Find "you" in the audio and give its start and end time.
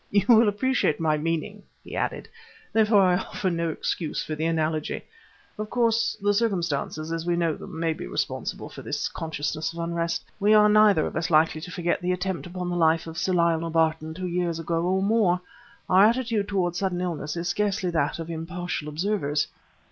0.09-0.25